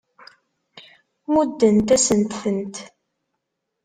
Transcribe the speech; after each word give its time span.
Muddent-asent-tent. 1.31 2.75